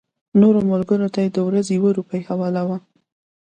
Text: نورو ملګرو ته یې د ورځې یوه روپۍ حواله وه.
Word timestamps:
نورو 0.39 0.59
ملګرو 0.71 1.07
ته 1.13 1.19
یې 1.23 1.29
د 1.35 1.37
ورځې 1.47 1.71
یوه 1.79 1.91
روپۍ 1.97 2.21
حواله 2.29 2.61
وه. 2.67 2.77